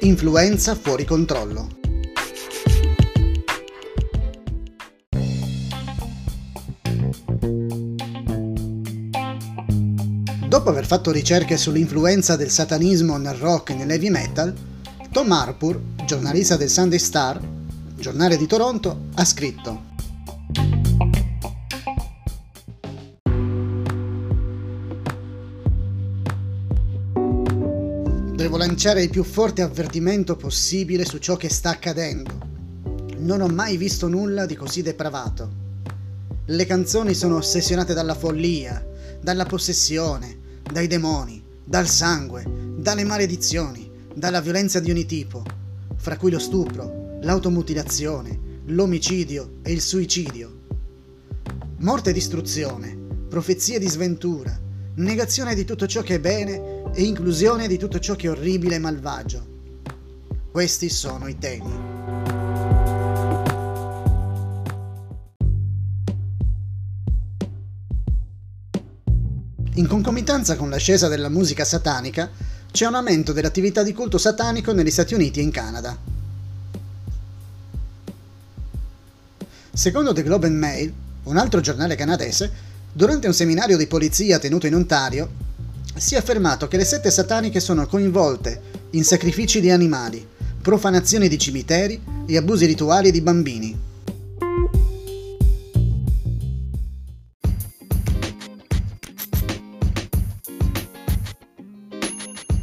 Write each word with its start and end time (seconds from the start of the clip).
Influenza 0.00 0.76
fuori 0.76 1.04
controllo. 1.04 1.66
Dopo 10.46 10.68
aver 10.68 10.86
fatto 10.86 11.10
ricerche 11.10 11.56
sull'influenza 11.56 12.36
del 12.36 12.50
satanismo 12.50 13.16
nel 13.16 13.34
rock 13.34 13.70
e 13.70 13.74
nell'heavy 13.74 14.10
metal, 14.10 14.54
Tom 15.10 15.32
Harpur, 15.32 15.80
giornalista 16.04 16.56
del 16.56 16.70
Sunday 16.70 17.00
Star, 17.00 17.40
giornale 17.96 18.36
di 18.36 18.46
Toronto, 18.46 19.06
ha 19.14 19.24
scritto 19.24 19.94
Devo 28.46 28.58
lanciare 28.58 29.02
il 29.02 29.10
più 29.10 29.24
forte 29.24 29.62
avvertimento 29.62 30.36
possibile 30.36 31.04
su 31.04 31.18
ciò 31.18 31.34
che 31.34 31.48
sta 31.48 31.70
accadendo. 31.70 32.30
Non 33.18 33.40
ho 33.40 33.48
mai 33.48 33.76
visto 33.76 34.06
nulla 34.06 34.46
di 34.46 34.54
così 34.54 34.82
depravato. 34.82 35.50
Le 36.44 36.64
canzoni 36.64 37.12
sono 37.12 37.38
ossessionate 37.38 37.92
dalla 37.92 38.14
follia, 38.14 38.86
dalla 39.20 39.46
possessione, 39.46 40.62
dai 40.62 40.86
demoni, 40.86 41.42
dal 41.64 41.88
sangue, 41.88 42.44
dalle 42.76 43.02
maledizioni, 43.02 43.90
dalla 44.14 44.40
violenza 44.40 44.78
di 44.78 44.92
ogni 44.92 45.06
tipo, 45.06 45.42
fra 45.96 46.16
cui 46.16 46.30
lo 46.30 46.38
stupro, 46.38 47.18
l'automutilazione, 47.22 48.60
l'omicidio 48.66 49.54
e 49.62 49.72
il 49.72 49.80
suicidio. 49.80 50.58
Morte 51.78 52.10
e 52.10 52.12
distruzione, 52.12 52.96
profezie 53.28 53.80
di 53.80 53.88
sventura, 53.88 54.56
negazione 54.96 55.54
di 55.54 55.64
tutto 55.64 55.86
ciò 55.86 56.02
che 56.02 56.14
è 56.14 56.20
bene 56.20 56.90
e 56.94 57.02
inclusione 57.02 57.68
di 57.68 57.76
tutto 57.76 57.98
ciò 57.98 58.14
che 58.14 58.28
è 58.28 58.30
orribile 58.30 58.76
e 58.76 58.78
malvagio. 58.78 59.54
Questi 60.50 60.88
sono 60.88 61.26
i 61.26 61.36
temi. 61.38 61.94
In 69.74 69.86
concomitanza 69.86 70.56
con 70.56 70.70
l'ascesa 70.70 71.08
della 71.08 71.28
musica 71.28 71.66
satanica, 71.66 72.30
c'è 72.70 72.86
un 72.86 72.94
aumento 72.94 73.34
dell'attività 73.34 73.82
di 73.82 73.92
culto 73.92 74.16
satanico 74.16 74.72
negli 74.72 74.90
Stati 74.90 75.12
Uniti 75.12 75.40
e 75.40 75.42
in 75.42 75.50
Canada. 75.50 75.96
Secondo 79.74 80.14
The 80.14 80.22
Globe 80.22 80.46
and 80.46 80.56
Mail, 80.56 80.92
un 81.24 81.36
altro 81.36 81.60
giornale 81.60 81.96
canadese, 81.96 82.65
durante 82.96 83.26
un 83.26 83.34
seminario 83.34 83.76
di 83.76 83.86
polizia 83.86 84.38
tenuto 84.38 84.66
in 84.66 84.74
Ontario, 84.74 85.28
si 85.94 86.14
è 86.14 86.16
affermato 86.16 86.66
che 86.66 86.78
le 86.78 86.84
sette 86.86 87.10
sataniche 87.10 87.60
sono 87.60 87.86
coinvolte 87.86 88.62
in 88.92 89.04
sacrifici 89.04 89.60
di 89.60 89.70
animali, 89.70 90.26
profanazioni 90.62 91.28
di 91.28 91.36
cimiteri 91.36 92.02
e 92.26 92.36
abusi 92.38 92.64
rituali 92.64 93.10
di 93.10 93.20
bambini. 93.20 93.78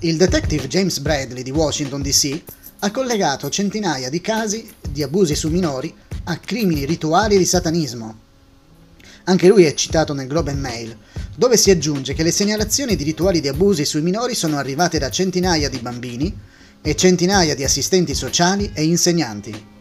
Il 0.00 0.16
detective 0.16 0.66
James 0.66 0.98
Bradley 0.98 1.44
di 1.44 1.52
Washington 1.52 2.02
DC 2.02 2.42
ha 2.80 2.90
collegato 2.90 3.48
centinaia 3.48 4.10
di 4.10 4.20
casi 4.20 4.68
di 4.90 5.04
abusi 5.04 5.36
su 5.36 5.50
minori 5.50 5.94
a 6.24 6.36
crimini 6.38 6.84
rituali 6.84 7.38
di 7.38 7.44
satanismo. 7.44 8.25
Anche 9.28 9.48
lui 9.48 9.64
è 9.64 9.74
citato 9.74 10.12
nel 10.12 10.28
Globe 10.28 10.52
and 10.52 10.60
Mail, 10.60 10.96
dove 11.36 11.56
si 11.56 11.70
aggiunge 11.70 12.14
che 12.14 12.22
le 12.22 12.30
segnalazioni 12.30 12.94
di 12.94 13.02
rituali 13.02 13.40
di 13.40 13.48
abusi 13.48 13.84
sui 13.84 14.00
minori 14.00 14.34
sono 14.34 14.56
arrivate 14.56 14.98
da 14.98 15.10
centinaia 15.10 15.68
di 15.68 15.78
bambini 15.78 16.32
e 16.80 16.94
centinaia 16.94 17.54
di 17.54 17.64
assistenti 17.64 18.14
sociali 18.14 18.70
e 18.72 18.84
insegnanti. 18.84 19.74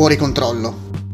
fuori 0.00 0.16
controllo. 0.16 1.09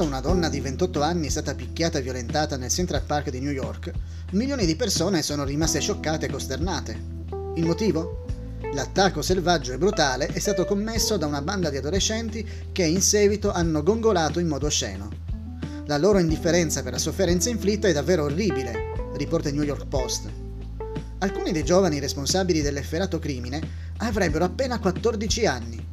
Quando 0.00 0.16
una 0.16 0.26
donna 0.26 0.48
di 0.48 0.60
28 0.60 1.02
anni 1.02 1.26
è 1.26 1.30
stata 1.30 1.54
picchiata 1.54 1.98
e 1.98 2.00
violentata 2.00 2.56
nel 2.56 2.70
Central 2.70 3.02
Park 3.02 3.28
di 3.28 3.38
New 3.38 3.52
York, 3.52 3.92
milioni 4.30 4.64
di 4.64 4.74
persone 4.74 5.20
sono 5.20 5.44
rimaste 5.44 5.78
scioccate 5.78 6.24
e 6.24 6.30
costernate. 6.30 6.98
Il 7.56 7.66
motivo? 7.66 8.24
L'attacco 8.72 9.20
selvaggio 9.20 9.74
e 9.74 9.76
brutale 9.76 10.28
è 10.28 10.38
stato 10.38 10.64
commesso 10.64 11.18
da 11.18 11.26
una 11.26 11.42
banda 11.42 11.68
di 11.68 11.76
adolescenti 11.76 12.48
che 12.72 12.82
in 12.84 13.02
seguito 13.02 13.52
hanno 13.52 13.82
gongolato 13.82 14.40
in 14.40 14.46
modo 14.46 14.68
osceno. 14.68 15.10
La 15.84 15.98
loro 15.98 16.18
indifferenza 16.18 16.82
per 16.82 16.92
la 16.92 16.98
sofferenza 16.98 17.50
inflitta 17.50 17.86
è 17.86 17.92
davvero 17.92 18.24
orribile, 18.24 19.12
riporta 19.16 19.50
il 19.50 19.54
New 19.54 19.64
York 19.64 19.86
Post. 19.86 20.30
Alcuni 21.18 21.52
dei 21.52 21.62
giovani 21.62 21.98
responsabili 21.98 22.62
dell'efferato 22.62 23.18
crimine 23.18 23.60
avrebbero 23.98 24.46
appena 24.46 24.78
14 24.78 25.44
anni. 25.44 25.88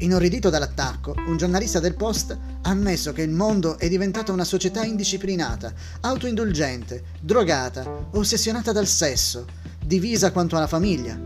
Inorridito 0.00 0.48
dall'attacco, 0.48 1.14
un 1.26 1.36
giornalista 1.36 1.78
del 1.78 1.94
Post 1.94 2.30
ha 2.62 2.70
ammesso 2.70 3.12
che 3.12 3.20
il 3.20 3.30
mondo 3.30 3.76
è 3.78 3.86
diventato 3.86 4.32
una 4.32 4.44
società 4.44 4.82
indisciplinata, 4.82 5.74
autoindulgente, 6.00 7.04
drogata, 7.20 8.08
ossessionata 8.12 8.72
dal 8.72 8.86
sesso, 8.86 9.44
divisa 9.84 10.32
quanto 10.32 10.56
alla 10.56 10.66
famiglia, 10.66 11.20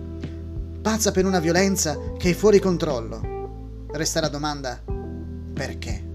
pazza 0.82 1.12
per 1.12 1.24
una 1.24 1.38
violenza 1.38 1.96
che 2.18 2.30
è 2.30 2.34
fuori 2.34 2.58
controllo. 2.58 3.86
Resta 3.92 4.20
la 4.20 4.28
domanda 4.28 4.82
perché? 5.54 6.13